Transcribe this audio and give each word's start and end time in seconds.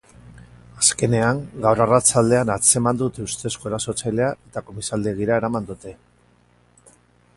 Azkenean, 0.83 1.41
gaur 1.65 1.81
arratsaldean 1.85 2.51
atzeman 2.55 3.01
dute 3.01 3.27
ustezko 3.27 3.69
erasotzailea 3.73 4.31
eta 4.51 4.65
komisaldegira 4.71 5.37
eraman 5.43 5.69
dute. 5.73 5.95